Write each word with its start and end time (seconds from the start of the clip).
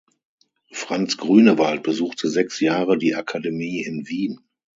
Franz 0.71 1.15
Grünewald 1.17 1.83
besuchte 1.83 2.27
sechs 2.27 2.59
Jahre 2.59 2.97
die 2.97 3.13
Akademie 3.13 3.83
in 3.83 4.07
Wien. 4.07 4.39